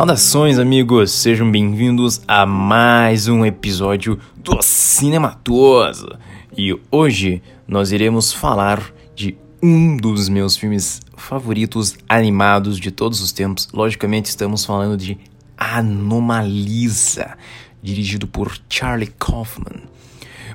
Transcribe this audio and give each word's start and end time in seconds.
Saudações, 0.00 0.58
amigos! 0.58 1.12
Sejam 1.12 1.50
bem-vindos 1.50 2.22
a 2.26 2.46
mais 2.46 3.28
um 3.28 3.44
episódio 3.44 4.18
do 4.34 4.62
Cinematoso. 4.62 6.08
E 6.56 6.74
hoje 6.90 7.42
nós 7.68 7.92
iremos 7.92 8.32
falar 8.32 8.94
de 9.14 9.36
um 9.62 9.98
dos 9.98 10.30
meus 10.30 10.56
filmes 10.56 11.02
favoritos 11.18 11.98
animados 12.08 12.78
de 12.78 12.90
todos 12.90 13.20
os 13.20 13.30
tempos. 13.30 13.68
Logicamente, 13.74 14.30
estamos 14.30 14.64
falando 14.64 14.96
de 14.96 15.18
Anomalisa, 15.54 17.36
dirigido 17.82 18.26
por 18.26 18.58
Charlie 18.70 19.12
Kaufman. 19.18 19.82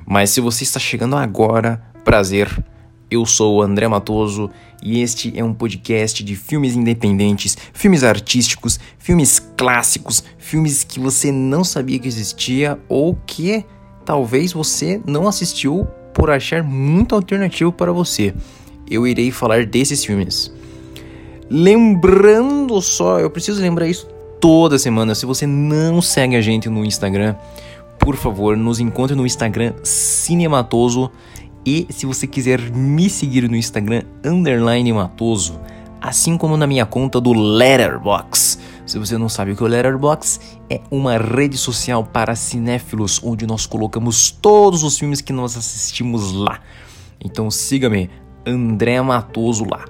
Mas 0.04 0.30
se 0.30 0.40
você 0.40 0.64
está 0.64 0.80
chegando 0.80 1.14
agora, 1.14 1.80
prazer, 2.04 2.48
eu 3.10 3.24
sou 3.24 3.56
o 3.56 3.62
André 3.62 3.86
Matoso 3.86 4.50
e 4.82 5.00
este 5.00 5.32
é 5.36 5.44
um 5.44 5.54
podcast 5.54 6.22
de 6.22 6.34
filmes 6.34 6.74
independentes, 6.74 7.56
filmes 7.72 8.02
artísticos, 8.02 8.78
filmes 8.98 9.38
clássicos, 9.56 10.24
filmes 10.38 10.84
que 10.84 10.98
você 10.98 11.30
não 11.30 11.62
sabia 11.62 11.98
que 11.98 12.08
existia 12.08 12.78
ou 12.88 13.16
que 13.26 13.64
talvez 14.04 14.52
você 14.52 15.00
não 15.06 15.26
assistiu 15.28 15.86
por 16.12 16.30
achar 16.30 16.62
muito 16.62 17.14
alternativo 17.14 17.72
para 17.72 17.92
você. 17.92 18.34
Eu 18.88 19.06
irei 19.06 19.30
falar 19.30 19.66
desses 19.66 20.04
filmes. 20.04 20.52
Lembrando 21.48 22.80
só, 22.80 23.20
eu 23.20 23.30
preciso 23.30 23.60
lembrar 23.60 23.86
isso 23.86 24.08
toda 24.40 24.78
semana. 24.78 25.14
Se 25.14 25.26
você 25.26 25.46
não 25.46 26.02
segue 26.02 26.36
a 26.36 26.40
gente 26.40 26.68
no 26.68 26.84
Instagram, 26.84 27.34
por 27.98 28.16
favor, 28.16 28.56
nos 28.56 28.80
encontre 28.80 29.16
no 29.16 29.26
Instagram 29.26 29.74
Cinematoso 29.82 31.10
e 31.66 31.84
se 31.90 32.06
você 32.06 32.28
quiser 32.28 32.60
me 32.70 33.10
seguir 33.10 33.50
no 33.50 33.56
Instagram, 33.56 34.04
underline 34.24 34.92
Matoso, 34.92 35.60
assim 36.00 36.38
como 36.38 36.56
na 36.56 36.64
minha 36.64 36.86
conta 36.86 37.20
do 37.20 37.32
Letterbox. 37.32 38.60
Se 38.86 39.00
você 39.00 39.18
não 39.18 39.28
sabe 39.28 39.50
o 39.50 39.56
que 39.56 39.62
é 39.64 39.66
o 39.66 39.68
Letterbox, 39.68 40.40
é 40.70 40.80
uma 40.92 41.18
rede 41.18 41.58
social 41.58 42.04
para 42.04 42.36
cinéfilos, 42.36 43.20
onde 43.20 43.48
nós 43.48 43.66
colocamos 43.66 44.30
todos 44.30 44.84
os 44.84 44.96
filmes 44.96 45.20
que 45.20 45.32
nós 45.32 45.56
assistimos 45.56 46.32
lá. 46.32 46.60
Então 47.20 47.50
siga-me, 47.50 48.08
André 48.46 49.02
Matoso 49.02 49.66
lá. 49.68 49.84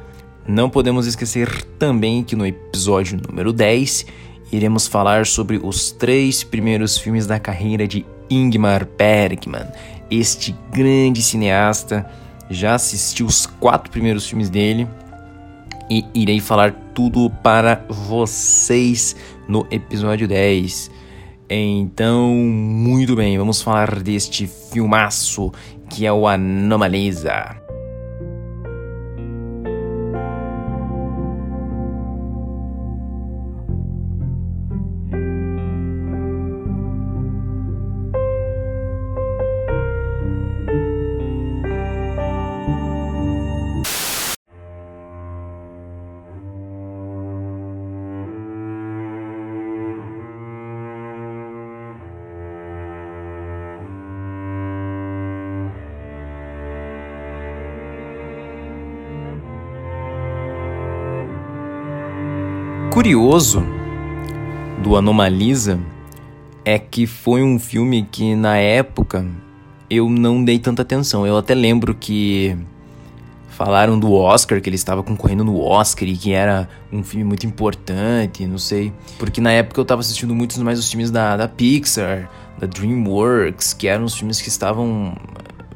Não 0.49 0.71
podemos 0.71 1.07
esquecer 1.07 1.63
também 1.79 2.25
que 2.25 2.35
no 2.35 2.47
episódio 2.47 3.21
número 3.29 3.53
10 3.53 4.07
iremos 4.51 4.87
falar 4.87 5.27
sobre 5.27 5.61
os 5.63 5.91
três 5.91 6.43
primeiros 6.43 6.97
filmes 6.97 7.27
da 7.27 7.39
carreira 7.39 7.87
de 7.87 8.07
Ingmar 8.31 8.89
Bergman 8.97 9.67
este 10.11 10.55
grande 10.72 11.22
cineasta. 11.22 12.06
Já 12.48 12.74
assisti 12.74 13.22
os 13.22 13.46
quatro 13.46 13.90
primeiros 13.90 14.27
filmes 14.28 14.48
dele 14.48 14.86
e 15.90 16.05
irei 16.14 16.40
falar 16.40 16.72
tudo 16.94 17.30
para 17.42 17.84
vocês 17.89 19.17
no 19.48 19.67
episódio 19.70 20.28
10. 20.28 20.90
Então, 21.48 22.34
muito 22.34 23.14
bem, 23.14 23.39
vamos 23.39 23.62
falar 23.62 24.00
deste 24.00 24.46
filmaço 24.46 25.52
que 25.89 26.05
é 26.05 26.12
o 26.12 26.27
Anomalisa. 26.27 27.66
Curioso 63.06 63.64
do 64.83 64.96
Anomalisa 64.96 65.78
é 66.64 66.77
que 66.77 67.06
foi 67.06 67.40
um 67.40 67.56
filme 67.56 68.02
que 68.02 68.34
na 68.34 68.56
época 68.56 69.24
eu 69.89 70.11
não 70.11 70.44
dei 70.44 70.58
tanta 70.58 70.83
atenção. 70.83 71.24
Eu 71.24 71.36
até 71.36 71.55
lembro 71.55 71.94
que 71.94 72.56
falaram 73.48 73.96
do 73.96 74.12
Oscar, 74.12 74.61
que 74.61 74.68
ele 74.68 74.74
estava 74.74 75.05
concorrendo 75.05 75.44
no 75.44 75.61
Oscar 75.61 76.08
e 76.08 76.17
que 76.17 76.33
era 76.33 76.68
um 76.92 77.05
filme 77.05 77.24
muito 77.24 77.46
importante, 77.46 78.44
não 78.44 78.58
sei. 78.58 78.92
Porque 79.20 79.40
na 79.40 79.52
época 79.52 79.78
eu 79.78 79.83
estava 79.83 80.00
assistindo 80.00 80.34
muitos 80.34 80.58
mais 80.58 80.77
os 80.77 80.90
filmes 80.90 81.08
da, 81.08 81.36
da 81.36 81.46
Pixar, 81.46 82.28
da 82.58 82.67
DreamWorks, 82.67 83.73
que 83.73 83.86
eram 83.86 84.05
os 84.05 84.17
filmes 84.17 84.42
que 84.42 84.48
estavam 84.48 85.17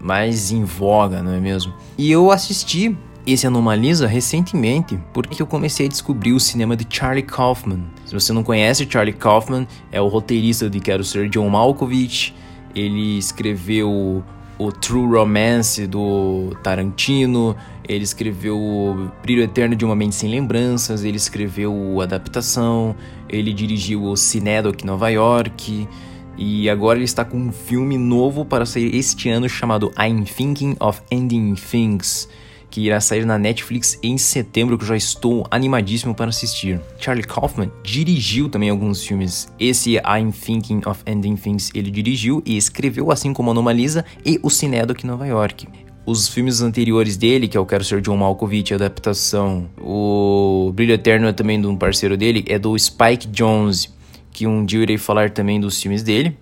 mais 0.01 0.51
em 0.51 0.65
voga, 0.65 1.23
não 1.23 1.33
é 1.33 1.39
mesmo? 1.39 1.73
E 1.97 2.11
eu 2.11 2.33
assisti 2.33 2.99
esse 3.27 3.47
Anomalisa 3.47 4.07
recentemente, 4.07 4.99
porque 5.13 5.41
eu 5.43 5.47
comecei 5.47 5.87
a 5.87 5.89
descobrir 5.89 6.33
o 6.33 6.41
cinema 6.41 6.77
de 6.77 6.87
Charlie 6.89 7.23
Kaufman. 7.23 7.85
Se 8.05 8.15
você 8.15 8.33
não 8.33 8.43
conhece, 8.43 8.87
Charlie 8.91 9.13
Kaufman 9.13 9.67
é 9.93 10.01
o 10.01 10.09
roteirista 10.09 10.69
de 10.69 10.81
Quero 10.81 11.05
Ser 11.05 11.29
John 11.29 11.49
Malkovich. 11.49 12.35
Ele 12.75 13.19
escreveu 13.19 14.25
o 14.59 14.73
True 14.73 15.17
Romance 15.17 15.87
do 15.87 16.57
Tarantino, 16.63 17.57
ele 17.89 18.05
escreveu 18.05 18.59
o 18.59 19.11
Brilho 19.23 19.43
Eterno 19.43 19.75
de 19.75 19.85
uma 19.85 19.97
Mente 19.97 20.15
Sem 20.15 20.31
Lembranças, 20.31 21.03
ele 21.03 21.17
escreveu 21.17 22.01
Adaptação, 22.01 22.95
ele 23.29 23.53
dirigiu 23.53 24.05
o 24.05 24.17
Cinedoc 24.17 24.85
Nova 24.85 25.09
York, 25.09 25.89
e 26.37 26.71
agora 26.71 26.99
ele 26.99 27.05
está 27.05 27.25
com 27.25 27.37
um 27.37 27.53
filme 27.53 27.99
novo 27.99 28.45
para 28.45 28.65
sair 28.65 28.95
este 28.95 29.29
ano 29.29 29.49
chamado 29.49 29.93
I'm 29.99 30.25
Thinking 30.25 30.77
of 30.79 31.01
Ending 31.11 31.55
Things 31.55 32.29
que 32.71 32.83
irá 32.83 33.01
sair 33.01 33.27
na 33.27 33.37
Netflix 33.37 33.99
em 34.03 34.17
setembro, 34.17 34.79
que 34.79 34.85
eu 34.85 34.89
já 34.89 34.97
estou 34.97 35.47
animadíssimo 35.51 36.15
para 36.15 36.29
assistir. 36.29 36.81
Charlie 36.99 37.27
Kaufman 37.27 37.71
dirigiu 37.83 38.49
também 38.49 38.71
alguns 38.71 39.05
filmes. 39.05 39.53
Esse 39.59 39.97
I'm 39.97 40.31
Thinking 40.31 40.83
of 40.87 41.03
Ending 41.07 41.37
Things 41.37 41.71
ele 41.75 41.91
dirigiu 41.91 42.43
e 42.47 42.57
escreveu, 42.57 43.11
assim 43.11 43.33
como 43.33 43.51
Anomalisa 43.51 44.05
e 44.25 44.39
O 44.43 44.49
Cinedoc 44.49 45.03
Nova 45.05 45.27
York. 45.27 45.67
Os 46.07 46.29
filmes 46.29 46.63
anteriores 46.63 47.17
dele, 47.17 47.47
que 47.47 47.57
é 47.57 47.61
o 47.61 47.67
Quero 47.67 47.85
Ser 47.85 48.01
John 48.01 48.17
Malkovich, 48.17 48.73
a 48.73 48.77
adaptação, 48.77 49.69
o 49.81 50.73
Brilho 50.75 50.95
Eterno 50.95 51.27
é 51.29 51.33
também 51.33 51.61
de 51.61 51.67
um 51.67 51.77
parceiro 51.77 52.17
dele, 52.17 52.45
é 52.49 52.59
do 52.59 52.77
Spike 52.79 53.29
Jones, 53.29 53.93
que 54.33 54.47
um 54.47 54.65
dia 54.65 54.79
eu 54.79 54.83
irei 54.83 54.97
falar 54.97 55.31
também 55.31 55.61
dos 55.61 55.81
filmes 55.81 56.03
dele. 56.03 56.37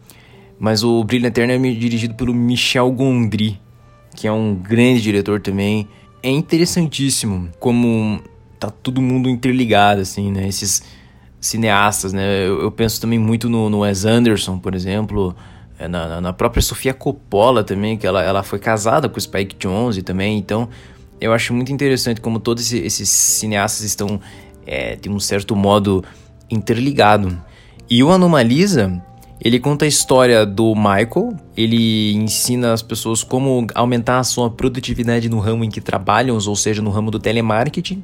Mas 0.60 0.82
o 0.82 1.02
Brilho 1.04 1.26
Eterno 1.26 1.52
é 1.52 1.58
dirigido 1.74 2.14
pelo 2.14 2.34
Michel 2.34 2.90
Gondry, 2.92 3.60
que 4.14 4.26
é 4.26 4.32
um 4.32 4.54
grande 4.54 5.02
diretor 5.02 5.40
também 5.40 5.88
é 6.22 6.30
interessantíssimo 6.30 7.48
como 7.58 8.20
tá 8.58 8.70
todo 8.70 9.00
mundo 9.00 9.28
interligado, 9.28 10.00
assim, 10.00 10.32
né? 10.32 10.48
Esses 10.48 10.82
cineastas, 11.40 12.12
né? 12.12 12.46
Eu, 12.46 12.62
eu 12.62 12.70
penso 12.70 13.00
também 13.00 13.18
muito 13.18 13.48
no, 13.48 13.70
no 13.70 13.80
Wes 13.80 14.04
Anderson, 14.04 14.58
por 14.58 14.74
exemplo, 14.74 15.34
é, 15.78 15.86
na, 15.86 16.20
na, 16.20 16.32
própria 16.32 16.60
Sofia 16.60 16.92
Coppola 16.92 17.62
também, 17.62 17.96
que 17.96 18.06
ela, 18.06 18.22
ela 18.22 18.42
foi 18.42 18.58
casada 18.58 19.08
com 19.08 19.16
o 19.16 19.20
Spike 19.20 19.56
Jonze 19.58 20.02
também, 20.02 20.38
então 20.38 20.68
eu 21.20 21.32
acho 21.32 21.52
muito 21.54 21.72
interessante 21.72 22.20
como 22.20 22.38
todos 22.40 22.72
esses, 22.72 23.08
cineastas 23.08 23.84
estão, 23.84 24.20
é, 24.66 24.96
de 24.96 25.08
um 25.08 25.18
certo 25.20 25.54
modo, 25.54 26.04
interligados. 26.50 27.34
E 27.90 28.02
o 28.02 28.10
Anomalisa 28.10 29.02
ele 29.40 29.60
conta 29.60 29.84
a 29.84 29.88
história 29.88 30.44
do 30.44 30.74
Michael, 30.74 31.36
ele 31.56 32.12
ensina 32.14 32.72
as 32.72 32.82
pessoas 32.82 33.22
como 33.22 33.66
aumentar 33.74 34.18
a 34.18 34.24
sua 34.24 34.50
produtividade 34.50 35.28
no 35.28 35.38
ramo 35.38 35.64
em 35.64 35.70
que 35.70 35.80
trabalham, 35.80 36.36
ou 36.36 36.56
seja, 36.56 36.82
no 36.82 36.90
ramo 36.90 37.10
do 37.10 37.18
telemarketing. 37.18 38.02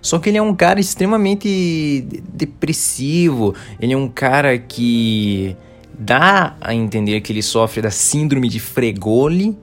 Só 0.00 0.18
que 0.20 0.28
ele 0.28 0.38
é 0.38 0.42
um 0.42 0.54
cara 0.54 0.78
extremamente 0.78 2.06
depressivo, 2.32 3.54
ele 3.80 3.92
é 3.92 3.96
um 3.96 4.08
cara 4.08 4.56
que 4.56 5.56
dá 5.98 6.56
a 6.60 6.72
entender 6.72 7.20
que 7.22 7.32
ele 7.32 7.42
sofre 7.42 7.82
da 7.82 7.90
síndrome 7.90 8.48
de 8.48 8.60
Fregoli, 8.60 9.56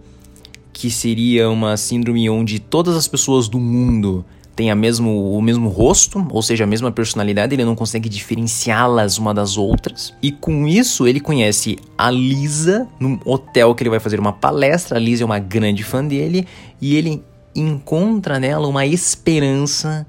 que 0.73 0.91
seria 0.91 1.49
uma 1.49 1.77
síndrome 1.77 2.29
onde 2.29 2.59
todas 2.59 2.97
as 2.97 3.07
pessoas 3.07 3.47
do 3.47 3.57
mundo 3.57 4.25
têm 4.55 4.71
a 4.71 4.75
mesmo, 4.75 5.33
o 5.33 5.41
mesmo 5.41 5.67
rosto, 5.67 6.25
ou 6.31 6.41
seja, 6.41 6.63
a 6.63 6.67
mesma 6.67 6.91
personalidade, 6.91 7.53
ele 7.53 7.65
não 7.65 7.75
consegue 7.75 8.07
diferenciá-las 8.07 9.17
uma 9.17 9.33
das 9.33 9.57
outras. 9.57 10.13
E 10.21 10.31
com 10.31 10.65
isso, 10.65 11.05
ele 11.05 11.19
conhece 11.19 11.77
a 11.97 12.09
Lisa 12.09 12.87
num 12.99 13.19
hotel 13.25 13.75
que 13.75 13.83
ele 13.83 13.89
vai 13.89 13.99
fazer 13.99 14.19
uma 14.19 14.31
palestra. 14.31 14.97
A 14.97 14.99
Lisa 14.99 15.23
é 15.23 15.25
uma 15.25 15.39
grande 15.39 15.83
fã 15.83 16.05
dele 16.05 16.47
e 16.81 16.95
ele 16.95 17.21
encontra 17.53 18.39
nela 18.39 18.67
uma 18.67 18.85
esperança 18.85 20.07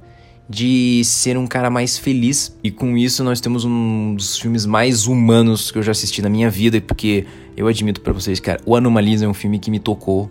de 0.48 1.02
ser 1.04 1.36
um 1.36 1.46
cara 1.46 1.68
mais 1.68 1.98
feliz. 1.98 2.56
E 2.62 2.70
com 2.70 2.96
isso 2.96 3.24
nós 3.24 3.40
temos 3.40 3.64
um 3.64 4.14
dos 4.14 4.38
filmes 4.38 4.64
mais 4.64 5.08
humanos 5.08 5.72
que 5.72 5.78
eu 5.78 5.82
já 5.82 5.90
assisti 5.90 6.22
na 6.22 6.28
minha 6.28 6.48
vida, 6.48 6.80
porque 6.80 7.26
eu 7.56 7.66
admito 7.66 8.00
para 8.00 8.12
vocês, 8.12 8.38
cara, 8.38 8.60
o 8.64 8.76
Anomalisa 8.76 9.24
é 9.24 9.28
um 9.28 9.34
filme 9.34 9.58
que 9.58 9.72
me 9.72 9.80
tocou. 9.80 10.30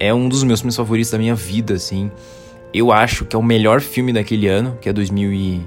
É 0.00 0.12
um 0.12 0.28
dos 0.28 0.42
meus 0.42 0.60
filmes 0.60 0.74
favoritos 0.74 1.12
da 1.12 1.18
minha 1.18 1.36
vida, 1.36 1.74
assim 1.74 2.10
eu 2.74 2.90
acho 2.90 3.24
que 3.24 3.36
é 3.36 3.38
o 3.38 3.42
melhor 3.42 3.80
filme 3.80 4.12
daquele 4.12 4.48
ano, 4.48 4.76
que 4.80 4.88
é 4.88 4.92
2000 4.92 5.32
e... 5.32 5.60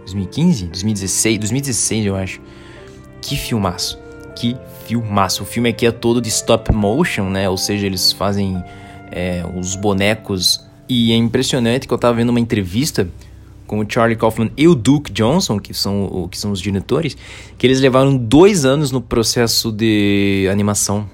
2015? 0.00 0.66
2016? 0.66 1.38
2016, 1.38 2.06
eu 2.06 2.16
acho. 2.16 2.40
Que 3.22 3.36
filmaço. 3.36 3.98
Que 4.34 4.56
filmaço. 4.86 5.42
O 5.42 5.46
filme 5.46 5.68
aqui 5.68 5.86
é 5.86 5.92
todo 5.92 6.20
de 6.20 6.28
stop 6.28 6.72
motion, 6.72 7.30
né? 7.30 7.48
Ou 7.48 7.56
seja, 7.56 7.86
eles 7.86 8.10
fazem 8.10 8.62
é, 9.12 9.44
os 9.56 9.76
bonecos. 9.76 10.64
E 10.88 11.12
é 11.12 11.16
impressionante 11.16 11.86
que 11.86 11.92
eu 11.92 11.98
tava 11.98 12.16
vendo 12.16 12.30
uma 12.30 12.40
entrevista 12.40 13.08
com 13.66 13.80
o 13.80 13.86
Charlie 13.86 14.16
Kaufman 14.16 14.50
e 14.56 14.66
o 14.66 14.74
Duke 14.74 15.12
Johnson, 15.12 15.60
que 15.60 15.74
são, 15.74 16.26
que 16.30 16.38
são 16.38 16.50
os 16.50 16.60
diretores, 16.60 17.16
que 17.58 17.66
eles 17.66 17.80
levaram 17.80 18.16
dois 18.16 18.64
anos 18.64 18.90
no 18.90 19.00
processo 19.00 19.70
de 19.70 20.48
animação. 20.50 21.08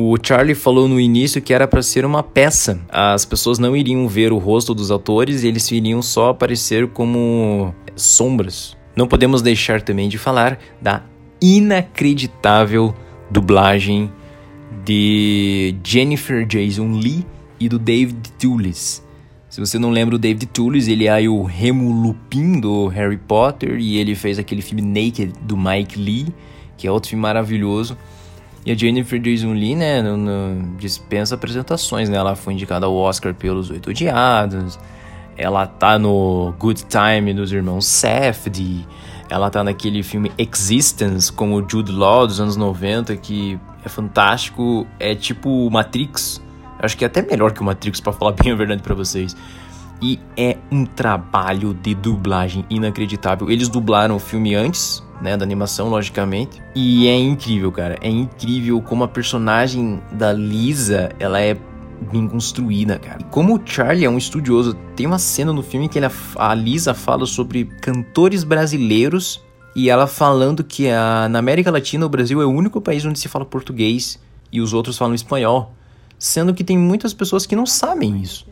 O 0.00 0.16
Charlie 0.22 0.54
falou 0.54 0.86
no 0.86 1.00
início 1.00 1.42
que 1.42 1.52
era 1.52 1.66
para 1.66 1.82
ser 1.82 2.04
uma 2.04 2.22
peça. 2.22 2.80
As 2.88 3.24
pessoas 3.24 3.58
não 3.58 3.76
iriam 3.76 4.06
ver 4.06 4.32
o 4.32 4.38
rosto 4.38 4.72
dos 4.72 4.92
atores 4.92 5.42
e 5.42 5.48
eles 5.48 5.68
iriam 5.72 6.00
só 6.00 6.28
aparecer 6.28 6.86
como 6.86 7.74
sombras. 7.96 8.76
Não 8.94 9.08
podemos 9.08 9.42
deixar 9.42 9.82
também 9.82 10.08
de 10.08 10.16
falar 10.16 10.60
da 10.80 11.02
inacreditável 11.42 12.94
dublagem 13.28 14.08
de 14.84 15.74
Jennifer 15.82 16.46
Jason 16.46 16.92
Lee 16.92 17.26
e 17.58 17.68
do 17.68 17.76
David 17.76 18.30
Toulis. 18.38 19.04
Se 19.50 19.58
você 19.58 19.80
não 19.80 19.90
lembra 19.90 20.14
o 20.14 20.18
David 20.18 20.46
Toulis, 20.46 20.86
ele 20.86 21.08
é 21.08 21.28
o 21.28 21.42
Remo 21.42 21.90
Lupin 21.90 22.60
do 22.60 22.86
Harry 22.86 23.18
Potter 23.18 23.80
e 23.80 23.96
ele 23.96 24.14
fez 24.14 24.38
aquele 24.38 24.62
filme 24.62 24.80
Naked 24.80 25.32
do 25.42 25.56
Mike 25.56 25.98
Lee, 25.98 26.28
que 26.76 26.86
é 26.86 26.92
outro 26.92 27.10
filme 27.10 27.22
maravilhoso. 27.22 27.98
E 28.68 28.70
a 28.70 28.74
Jennifer 28.74 29.18
Jason 29.18 29.54
Lee, 29.54 29.74
né, 29.74 30.02
no, 30.02 30.14
no, 30.14 30.76
dispensa 30.76 31.36
apresentações, 31.36 32.10
né? 32.10 32.18
Ela 32.18 32.36
foi 32.36 32.52
indicada 32.52 32.84
ao 32.84 32.94
Oscar 32.94 33.32
pelos 33.32 33.70
Oito 33.70 33.88
Odiados. 33.88 34.78
Ela 35.38 35.66
tá 35.66 35.98
no 35.98 36.52
Good 36.58 36.84
Time 36.84 37.32
dos 37.32 37.50
irmãos 37.50 37.86
Safdie. 37.86 38.86
Ela 39.30 39.48
tá 39.48 39.64
naquele 39.64 40.02
filme 40.02 40.30
Existence 40.36 41.32
com 41.32 41.54
o 41.54 41.66
Jude 41.66 41.90
Law 41.90 42.26
dos 42.26 42.40
anos 42.40 42.56
90, 42.56 43.16
que 43.16 43.58
é 43.82 43.88
fantástico. 43.88 44.86
É 45.00 45.14
tipo 45.14 45.70
Matrix, 45.70 46.38
Acho 46.78 46.94
que 46.94 47.04
é 47.04 47.06
até 47.06 47.22
melhor 47.22 47.52
que 47.52 47.62
o 47.62 47.64
Matrix, 47.64 48.02
para 48.02 48.12
falar 48.12 48.32
bem 48.36 48.52
a 48.52 48.54
verdade 48.54 48.82
para 48.82 48.94
vocês. 48.94 49.34
E 50.02 50.20
é 50.36 50.58
um 50.70 50.84
trabalho 50.84 51.72
de 51.72 51.94
dublagem 51.94 52.66
inacreditável. 52.68 53.50
Eles 53.50 53.70
dublaram 53.70 54.16
o 54.16 54.18
filme 54.18 54.54
antes, 54.54 55.02
né, 55.20 55.36
da 55.36 55.44
animação, 55.44 55.88
logicamente. 55.88 56.62
E 56.74 57.08
é 57.08 57.16
incrível, 57.16 57.70
cara. 57.72 57.98
É 58.00 58.08
incrível 58.08 58.80
como 58.82 59.04
a 59.04 59.08
personagem 59.08 60.00
da 60.12 60.32
Lisa, 60.32 61.10
ela 61.18 61.40
é 61.40 61.56
bem 62.12 62.28
construída, 62.28 62.98
cara. 62.98 63.18
E 63.20 63.24
como 63.24 63.56
o 63.56 63.60
Charlie 63.64 64.04
é 64.04 64.10
um 64.10 64.18
estudioso, 64.18 64.74
tem 64.94 65.06
uma 65.06 65.18
cena 65.18 65.52
no 65.52 65.62
filme 65.62 65.88
que 65.88 65.98
ele, 65.98 66.06
a 66.36 66.54
Lisa 66.54 66.94
fala 66.94 67.26
sobre 67.26 67.64
cantores 67.64 68.44
brasileiros 68.44 69.42
e 69.74 69.90
ela 69.90 70.06
falando 70.06 70.62
que 70.62 70.88
a, 70.88 71.28
na 71.28 71.38
América 71.38 71.70
Latina 71.70 72.06
o 72.06 72.08
Brasil 72.08 72.40
é 72.40 72.46
o 72.46 72.50
único 72.50 72.80
país 72.80 73.04
onde 73.04 73.18
se 73.18 73.28
fala 73.28 73.44
português 73.44 74.18
e 74.52 74.60
os 74.60 74.72
outros 74.72 74.96
falam 74.96 75.14
espanhol 75.14 75.74
sendo 76.18 76.52
que 76.52 76.64
tem 76.64 76.76
muitas 76.76 77.14
pessoas 77.14 77.46
que 77.46 77.54
não 77.54 77.64
sabem 77.64 78.20
isso. 78.20 78.46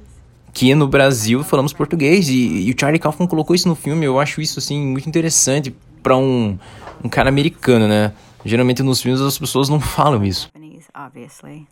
Que 0.53 0.75
no 0.75 0.89
Brasil 0.89 1.43
falamos 1.43 1.73
português 1.73 2.29
e, 2.29 2.69
e 2.69 2.71
o 2.71 2.77
Charlie 2.79 2.99
Kaufman 2.99 3.27
colocou 3.27 3.55
isso 3.55 3.69
no 3.69 3.75
filme. 3.75 4.07
Eu 4.07 4.19
acho 4.19 4.41
isso 4.41 4.59
assim 4.59 4.81
muito 4.87 5.09
interessante 5.09 5.75
para 6.07 6.17
um, 6.17 6.57
um 7.03 7.09
cara 7.09 7.29
americano, 7.29 7.89
né? 7.89 8.15
Geralmente 8.45 8.81
nos 8.81 9.03
filmes 9.03 9.21
as 9.21 9.37
pessoas 9.37 9.69
não 9.69 9.81
falam 9.81 10.25
isso. 10.25 10.49
Obviously. 10.95 11.67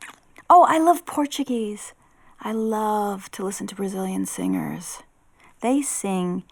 Oh, 0.50 0.66
I 0.68 0.78
love 0.78 1.04
Portuguese. 1.04 1.94
I 2.44 2.52
love 2.52 3.30
to 3.30 3.44
listen 3.44 3.66
to 3.68 3.76
Brazilian 3.76 4.26
singers. 4.26 5.02
They 5.60 5.82
sing 5.82 6.42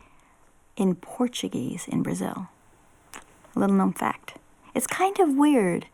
in 0.76 0.94
Portuguese 0.94 1.86
in 1.88 2.02
Brazil. 2.02 2.46
A 3.54 3.60
Little 3.60 3.76
known 3.76 3.92
fact. 3.92 4.38
It's 4.74 4.86
kind 4.86 5.18
of 5.18 5.36
weird 5.36 5.86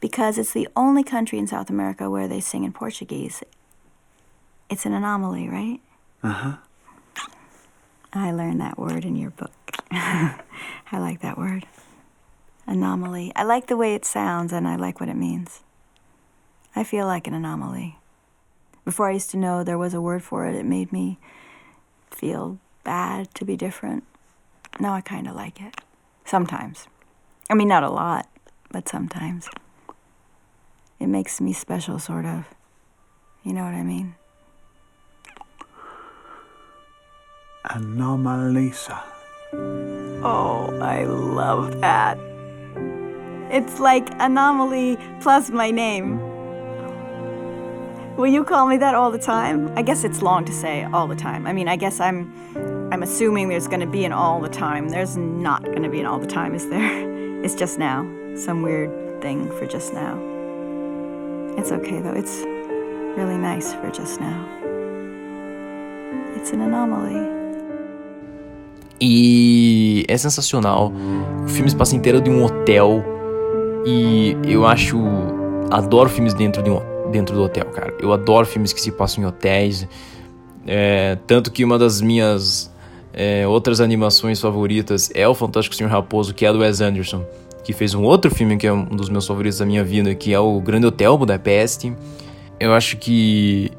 because 0.00 0.38
it's 0.38 0.54
the 0.54 0.66
only 0.74 1.04
country 1.04 1.38
in 1.38 1.46
South 1.46 1.70
America 1.70 2.10
where 2.10 2.26
they 2.26 2.40
sing 2.40 2.64
in 2.64 2.72
Portuguese. 2.72 3.44
It's 4.70 4.86
an 4.86 4.94
anomaly, 4.94 5.48
right? 5.48 5.80
Uh 6.22 6.32
huh. 6.32 6.56
I 8.14 8.32
learned 8.32 8.60
that 8.60 8.78
word 8.78 9.04
in 9.04 9.14
your 9.14 9.30
book. 9.30 9.63
I 9.90 10.38
like 10.92 11.20
that 11.20 11.38
word. 11.38 11.66
Anomaly. 12.66 13.32
I 13.36 13.44
like 13.44 13.66
the 13.66 13.76
way 13.76 13.94
it 13.94 14.04
sounds 14.04 14.52
and 14.52 14.66
I 14.66 14.76
like 14.76 15.00
what 15.00 15.08
it 15.08 15.16
means. 15.16 15.60
I 16.76 16.84
feel 16.84 17.06
like 17.06 17.26
an 17.26 17.34
anomaly. 17.34 17.98
Before 18.84 19.08
I 19.08 19.12
used 19.12 19.30
to 19.30 19.36
know 19.36 19.62
there 19.62 19.78
was 19.78 19.94
a 19.94 20.00
word 20.00 20.22
for 20.22 20.46
it, 20.46 20.54
it 20.54 20.66
made 20.66 20.92
me 20.92 21.18
feel 22.10 22.58
bad 22.82 23.34
to 23.34 23.44
be 23.44 23.56
different. 23.56 24.04
Now 24.80 24.92
I 24.92 25.00
kind 25.00 25.28
of 25.28 25.34
like 25.34 25.60
it. 25.60 25.76
Sometimes. 26.24 26.88
I 27.48 27.54
mean, 27.54 27.68
not 27.68 27.82
a 27.82 27.90
lot, 27.90 28.28
but 28.70 28.88
sometimes. 28.88 29.48
It 30.98 31.06
makes 31.06 31.40
me 31.40 31.52
special, 31.52 31.98
sort 31.98 32.24
of. 32.24 32.46
You 33.42 33.52
know 33.52 33.62
what 33.64 33.74
I 33.74 33.82
mean? 33.82 34.14
Anomalisa. 37.66 39.13
Oh, 40.24 40.78
I 40.80 41.04
love 41.04 41.80
that. 41.80 42.18
It's 43.50 43.78
like 43.78 44.08
anomaly 44.18 44.98
plus 45.20 45.50
my 45.50 45.70
name. 45.70 46.18
Will 48.16 48.28
you 48.28 48.44
call 48.44 48.66
me 48.66 48.76
that 48.78 48.94
all 48.94 49.10
the 49.10 49.18
time? 49.18 49.72
I 49.76 49.82
guess 49.82 50.04
it's 50.04 50.22
long 50.22 50.44
to 50.44 50.52
say 50.52 50.84
all 50.84 51.06
the 51.06 51.16
time. 51.16 51.46
I 51.46 51.52
mean, 51.52 51.68
I 51.68 51.76
guess 51.76 52.00
I'm 52.00 52.32
I'm 52.92 53.02
assuming 53.02 53.48
there's 53.48 53.66
going 53.66 53.80
to 53.80 53.86
be 53.86 54.04
an 54.04 54.12
all 54.12 54.40
the 54.40 54.48
time. 54.48 54.88
There's 54.88 55.16
not 55.16 55.64
going 55.64 55.82
to 55.82 55.88
be 55.88 55.98
an 56.00 56.06
all 56.06 56.20
the 56.20 56.26
time, 56.26 56.54
is 56.54 56.68
there? 56.68 57.12
It's 57.44 57.54
just 57.54 57.78
now. 57.78 58.08
Some 58.36 58.62
weird 58.62 59.20
thing 59.20 59.50
for 59.58 59.66
just 59.66 59.92
now. 59.92 60.16
It's 61.58 61.70
okay 61.70 62.00
though. 62.00 62.14
It's 62.14 62.38
really 63.18 63.36
nice 63.36 63.74
for 63.74 63.90
just 63.90 64.18
now. 64.18 64.48
It's 66.36 66.52
an 66.52 66.62
anomaly. 66.62 67.43
E 69.00 70.04
é 70.08 70.16
sensacional. 70.16 70.92
O 71.44 71.48
filme 71.48 71.68
se 71.68 71.76
passa 71.76 71.96
inteiro 71.96 72.20
de 72.20 72.30
um 72.30 72.44
hotel. 72.44 73.04
E 73.84 74.36
eu 74.44 74.66
acho. 74.66 74.98
Adoro 75.70 76.08
filmes 76.08 76.34
dentro, 76.34 76.62
de 76.62 76.70
um, 76.70 76.80
dentro 77.10 77.34
do 77.34 77.42
hotel, 77.42 77.64
cara. 77.66 77.94
Eu 78.00 78.12
adoro 78.12 78.46
filmes 78.46 78.72
que 78.72 78.80
se 78.80 78.92
passam 78.92 79.24
em 79.24 79.26
hotéis. 79.26 79.86
É, 80.66 81.18
tanto 81.26 81.50
que 81.50 81.64
uma 81.64 81.78
das 81.78 82.00
minhas 82.00 82.72
é, 83.12 83.46
outras 83.46 83.80
animações 83.80 84.40
favoritas 84.40 85.10
é 85.14 85.26
o 85.26 85.34
Fantástico 85.34 85.74
Senhor 85.76 85.90
Raposo, 85.90 86.34
que 86.34 86.44
é 86.44 86.52
do 86.52 86.58
Wes 86.58 86.80
Anderson, 86.80 87.24
que 87.62 87.72
fez 87.72 87.94
um 87.94 88.02
outro 88.02 88.34
filme 88.34 88.56
que 88.56 88.66
é 88.66 88.72
um 88.72 88.84
dos 88.84 89.08
meus 89.08 89.26
favoritos 89.26 89.58
da 89.58 89.66
minha 89.66 89.84
vida, 89.84 90.14
que 90.14 90.34
é 90.34 90.38
o 90.38 90.60
Grande 90.60 90.86
Hotel 90.86 91.16
Budapeste. 91.16 91.94
Eu 92.58 92.72
acho 92.72 92.96
que 92.96 93.70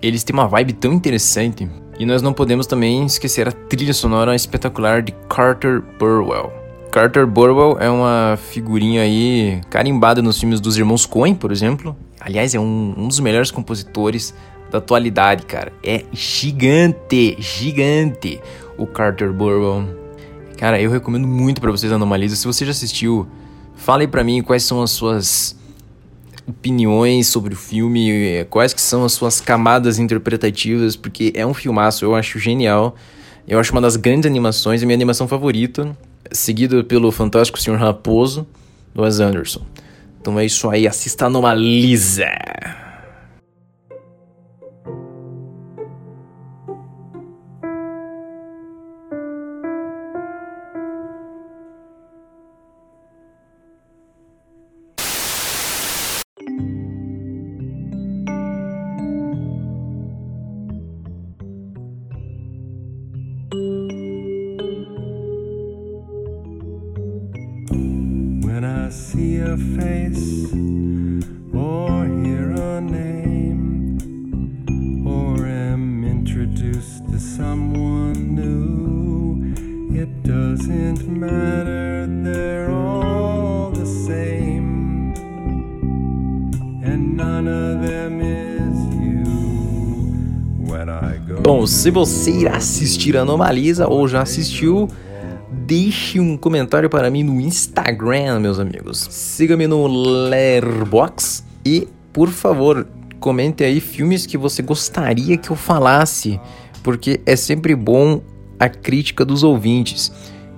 eles 0.00 0.22
têm 0.22 0.34
uma 0.34 0.46
vibe 0.46 0.74
tão 0.74 0.92
interessante. 0.92 1.68
E 1.98 2.04
nós 2.04 2.22
não 2.22 2.32
podemos 2.32 2.66
também 2.66 3.06
esquecer 3.06 3.48
a 3.48 3.52
trilha 3.52 3.94
sonora 3.94 4.34
espetacular 4.34 5.02
de 5.02 5.12
Carter 5.28 5.80
Burwell. 5.98 6.52
Carter 6.90 7.26
Burwell 7.26 7.76
é 7.80 7.88
uma 7.90 8.36
figurinha 8.36 9.02
aí 9.02 9.60
carimbada 9.70 10.22
nos 10.22 10.38
filmes 10.38 10.60
dos 10.60 10.76
irmãos 10.76 11.06
Coen, 11.06 11.34
por 11.34 11.50
exemplo. 11.52 11.96
Aliás, 12.20 12.54
é 12.54 12.60
um, 12.60 12.94
um 12.96 13.08
dos 13.08 13.20
melhores 13.20 13.50
compositores 13.50 14.34
da 14.70 14.78
atualidade, 14.78 15.44
cara. 15.46 15.72
É 15.82 16.04
gigante, 16.12 17.36
gigante 17.38 18.40
o 18.78 18.86
Carter 18.86 19.32
Burwell. 19.32 19.88
Cara, 20.56 20.80
eu 20.80 20.90
recomendo 20.90 21.26
muito 21.26 21.60
para 21.60 21.70
vocês 21.70 21.92
Anomalisa. 21.92 22.36
Se 22.36 22.46
você 22.46 22.64
já 22.64 22.70
assistiu, 22.70 23.26
fale 23.76 24.06
para 24.06 24.24
mim 24.24 24.42
quais 24.42 24.62
são 24.62 24.82
as 24.82 24.90
suas 24.90 25.56
opiniões 26.46 27.26
sobre 27.28 27.54
o 27.54 27.56
filme, 27.56 28.44
quais 28.50 28.72
que 28.74 28.80
são 28.80 29.04
as 29.04 29.12
suas 29.12 29.40
camadas 29.40 29.98
interpretativas, 29.98 30.96
porque 30.96 31.32
é 31.34 31.46
um 31.46 31.54
filmaço, 31.54 32.04
eu 32.04 32.14
acho 32.14 32.38
genial. 32.38 32.94
Eu 33.46 33.58
acho 33.58 33.72
uma 33.72 33.80
das 33.80 33.96
grandes 33.96 34.26
animações, 34.26 34.82
a 34.82 34.86
minha 34.86 34.96
animação 34.96 35.28
favorita, 35.28 35.96
seguida 36.32 36.82
pelo 36.82 37.12
Fantástico 37.12 37.60
Senhor 37.60 37.78
Raposo, 37.78 38.46
do 38.94 39.02
Wes 39.02 39.20
Anderson. 39.20 39.62
Então 40.20 40.38
é 40.38 40.46
isso 40.46 40.70
aí, 40.70 40.86
assista 40.86 41.26
Anomalisa! 41.26 42.83
see 68.94 69.38
a 69.38 69.56
face 69.76 70.52
or 71.52 72.06
hear 72.22 72.52
a 72.52 72.80
name 72.80 73.98
or 75.04 75.44
am 75.46 76.04
introduced 76.04 77.04
to 77.10 77.18
someone 77.18 78.36
new. 78.36 79.52
It 80.00 80.22
doesn't 80.22 81.08
matter, 81.08 82.06
they're 82.22 82.70
all 82.70 83.72
the 83.72 83.84
same, 83.84 85.12
and 86.84 87.16
none 87.16 87.48
of 87.48 87.82
them 87.82 88.20
is 88.20 88.78
you. 88.94 89.24
When 90.70 90.88
I 90.88 91.18
go 91.26 91.40
Bom, 91.42 91.66
se 91.66 91.90
você 91.90 92.30
irá 92.30 92.58
assistir 92.58 93.14
Normaliza 93.24 93.88
ou 93.88 94.06
já 94.06 94.22
assistiu 94.22 94.88
deixe 95.66 96.20
um 96.20 96.36
comentário 96.36 96.88
para 96.90 97.10
mim 97.10 97.22
no 97.22 97.40
Instagram, 97.40 98.40
meus 98.40 98.58
amigos. 98.58 99.06
Siga-me 99.10 99.66
no 99.66 99.86
Letterboxd 99.86 101.44
e, 101.64 101.88
por 102.12 102.28
favor, 102.28 102.86
comente 103.18 103.64
aí 103.64 103.80
filmes 103.80 104.26
que 104.26 104.36
você 104.36 104.62
gostaria 104.62 105.36
que 105.36 105.50
eu 105.50 105.56
falasse, 105.56 106.38
porque 106.82 107.20
é 107.24 107.36
sempre 107.36 107.74
bom 107.74 108.20
a 108.58 108.68
crítica 108.68 109.24
dos 109.24 109.42
ouvintes. 109.42 110.12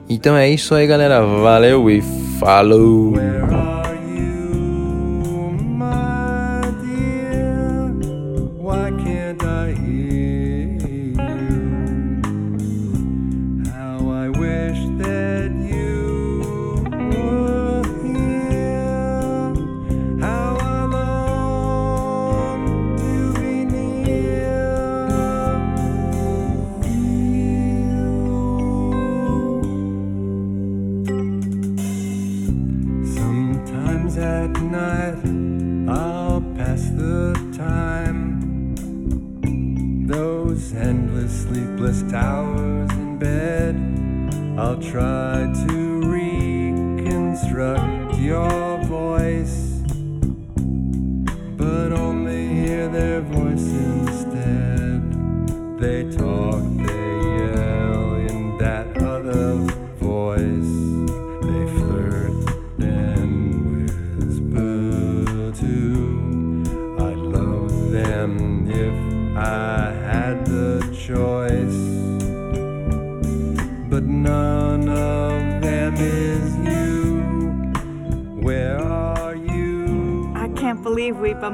Então 0.09 0.37
é 0.37 0.49
isso 0.49 0.75
aí, 0.75 0.87
galera. 0.87 1.21
Valeu 1.21 1.91
e 1.91 2.03
falou! 2.39 3.15
Sleepless 41.87 42.13
hours 42.13 42.91
in 42.93 43.19
bed. 43.19 43.77
I'll 44.59 44.81
try 44.81 45.53
to 45.69 46.01
reconstruct 46.01 48.19
your 48.19 48.66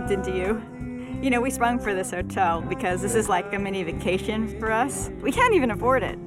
bumped 0.02 0.28
into 0.28 0.36
you. 0.36 0.60
You 1.22 1.30
know, 1.30 1.40
we 1.40 1.50
sprung 1.50 1.78
for 1.78 1.94
this 1.94 2.10
hotel 2.10 2.60
because 2.60 3.00
this 3.02 3.14
is 3.14 3.28
like 3.28 3.54
a 3.54 3.58
mini 3.58 3.84
vacation 3.84 4.58
for 4.58 4.72
us. 4.72 5.10
We 5.20 5.30
can't 5.30 5.54
even 5.54 5.70
afford 5.70 6.02
it. 6.02 6.18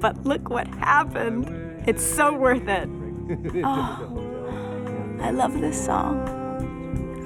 But 0.00 0.24
look 0.24 0.48
what 0.48 0.66
happened. 0.68 1.48
It's 1.86 2.02
so 2.04 2.32
worth 2.32 2.66
it. 2.68 2.88
Oh, 3.62 5.18
I 5.20 5.30
love 5.32 5.60
this 5.60 5.84
song. 5.84 6.26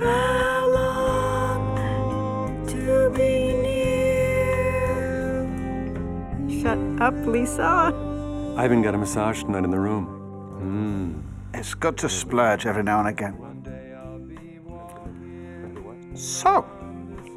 How 0.00 0.68
long 0.74 2.66
to 2.66 3.10
be 3.10 3.52
near? 3.62 5.46
Shut 6.60 6.78
up, 7.00 7.14
Lisa. 7.24 7.92
Ivan 8.56 8.82
got 8.82 8.96
a 8.96 8.98
massage 8.98 9.44
tonight 9.44 9.62
in 9.62 9.70
the 9.70 9.78
room. 9.78 10.18
It's 11.54 11.74
good 11.74 11.96
to 11.98 12.08
splurge 12.08 12.66
every 12.66 12.82
now 12.82 12.98
and 12.98 13.08
again. 13.08 13.51
So, 16.14 16.62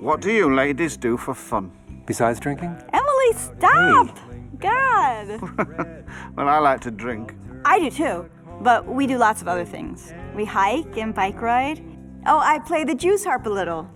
what 0.02 0.22
do 0.22 0.32
you 0.32 0.54
ladies 0.54 0.98
do 0.98 1.16
for 1.18 1.34
fun? 1.34 1.72
Besides 2.06 2.40
drinking? 2.40 2.76
Emily, 2.92 3.34
stop! 3.34 4.20
God. 4.60 5.42
Well, 6.36 6.50
I 6.50 6.60
like 6.60 6.82
to 6.82 6.92
drink. 6.92 7.34
I 7.64 7.80
do 7.80 7.90
too, 7.90 8.30
but 8.60 8.86
we 8.86 9.08
do 9.08 9.18
lots 9.18 9.42
of 9.42 9.48
other 9.48 9.64
things. 9.64 10.14
We 10.36 10.44
hike 10.44 10.98
and 10.98 11.16
bike 11.16 11.42
ride. 11.42 11.82
Oh, 12.26 12.40
I 12.40 12.60
play 12.60 12.84
the 12.84 12.94
Jews 12.96 13.24
harp 13.24 13.46
a 13.46 13.50
little. 13.50 13.90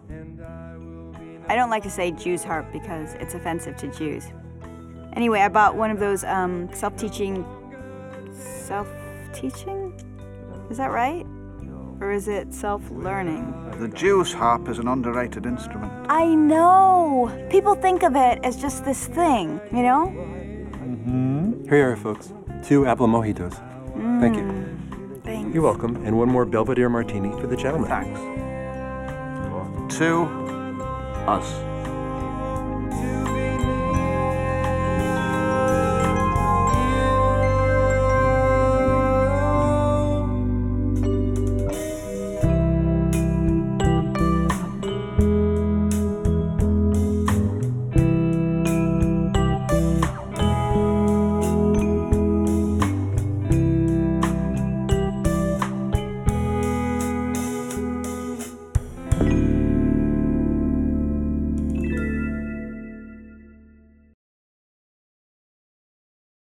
I 1.49 1.55
don't 1.55 1.69
like 1.69 1.83
to 1.83 1.89
say 1.89 2.11
Jews 2.11 2.43
harp 2.45 2.71
because 2.71 3.15
it's 3.15 3.33
offensive 3.33 3.75
to 3.77 3.87
Jews. 3.87 4.27
Anyway, 5.13 5.41
I 5.41 5.49
bought 5.49 5.75
one 5.75 5.91
of 5.91 5.99
those 5.99 6.23
um, 6.23 6.69
self-teaching. 6.73 7.45
Self-teaching? 8.33 9.99
Is 10.69 10.77
that 10.77 10.91
right? 10.91 11.25
Or 12.01 12.11
is 12.11 12.27
it 12.27 12.53
self-learning? 12.53 13.75
The 13.79 13.87
Jew's 13.89 14.31
harp 14.33 14.69
is 14.69 14.79
an 14.79 14.87
underrated 14.87 15.45
instrument. 15.45 15.91
I 16.09 16.33
know. 16.33 17.29
People 17.49 17.75
think 17.75 18.03
of 18.03 18.15
it 18.15 18.39
as 18.43 18.55
just 18.55 18.85
this 18.85 19.07
thing, 19.07 19.59
you 19.71 19.83
know? 19.83 20.07
Mm-hmm. 20.07 21.67
Here 21.69 21.77
you 21.77 21.83
are, 21.83 21.95
folks. 21.97 22.33
Two 22.63 22.85
apple 22.85 23.07
mojitos. 23.07 23.55
Thank 24.19 24.35
you. 24.37 24.43
Mm, 24.43 25.23
thanks. 25.23 25.53
You're 25.53 25.63
welcome. 25.63 25.97
And 26.05 26.17
one 26.17 26.29
more 26.29 26.45
Belvedere 26.45 26.89
martini 26.89 27.31
for 27.39 27.47
the 27.47 27.57
gentleman. 27.57 27.89
Thanks. 27.89 28.19
To 29.97 30.23
us. 31.27 31.68